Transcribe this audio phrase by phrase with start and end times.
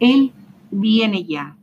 [0.00, 0.32] Él
[0.70, 1.56] viene ya.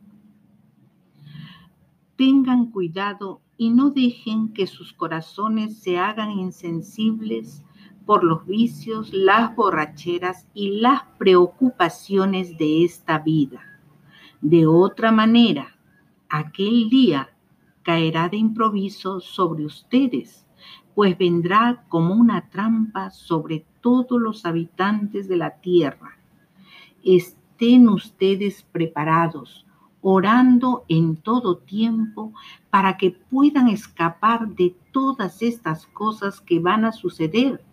[2.16, 7.64] Tengan cuidado y no dejen que sus corazones se hagan insensibles
[8.06, 13.62] por los vicios, las borracheras y las preocupaciones de esta vida.
[14.40, 15.76] De otra manera,
[16.30, 17.30] aquel día
[17.82, 20.46] caerá de improviso sobre ustedes,
[20.94, 26.18] pues vendrá como una trampa sobre todos los habitantes de la tierra.
[27.60, 29.66] Estén ustedes preparados,
[30.02, 32.32] orando en todo tiempo
[32.70, 37.64] para que puedan escapar de todas estas cosas que van a suceder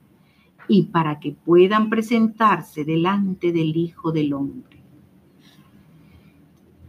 [0.69, 4.83] y para que puedan presentarse delante del Hijo del Hombre.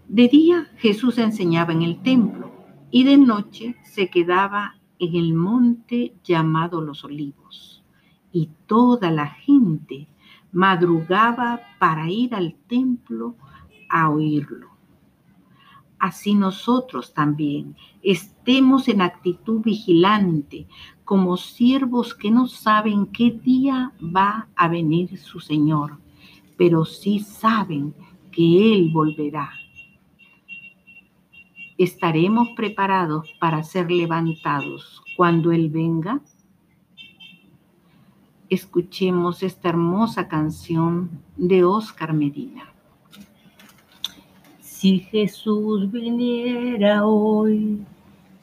[0.08, 2.54] De día Jesús enseñaba en el templo
[2.92, 7.84] y de noche se quedaba en el monte llamado Los Olivos.
[8.32, 10.08] Y toda la gente
[10.52, 13.36] madrugaba para ir al templo
[13.90, 14.70] a oírlo.
[16.00, 20.68] Así nosotros también estemos en actitud vigilante,
[21.04, 25.98] como siervos que no saben qué día va a venir su Señor,
[26.58, 27.94] pero sí saben
[28.32, 29.52] que Él volverá
[31.78, 36.22] ¿Estaremos preparados para ser levantados cuando Él venga?
[38.50, 42.62] Escuchemos esta hermosa canción de Oscar Medina.
[44.60, 47.84] Si Jesús viniera hoy,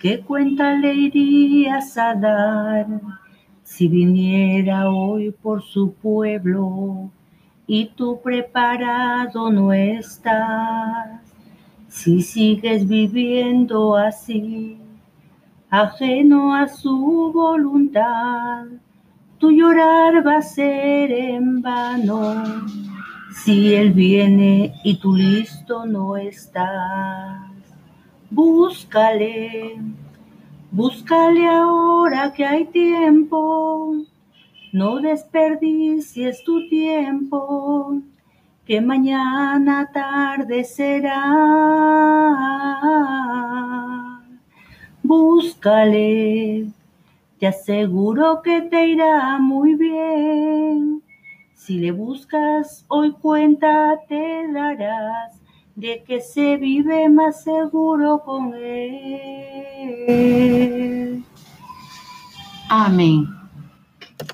[0.01, 2.89] ¿qué cuenta le irías a dar?
[3.63, 7.09] Si viniera hoy por su pueblo
[7.69, 11.21] y tú preparado no estás,
[11.87, 14.79] si sigues viviendo así,
[15.71, 18.67] ajeno a su voluntad,
[19.43, 22.21] tu llorar va a ser en vano.
[23.43, 27.51] Si Él viene y tú listo no estás,
[28.31, 29.81] búscale,
[30.71, 33.97] búscale ahora que hay tiempo.
[34.73, 37.99] No desperdicies tu tiempo
[38.65, 41.21] que mañana tarde será.
[45.03, 46.69] Búscale,
[47.43, 51.03] te aseguro que te irá muy bien.
[51.55, 55.41] Si le buscas hoy cuenta te darás
[55.75, 59.25] de que se vive más seguro con él.
[62.69, 63.27] Amén.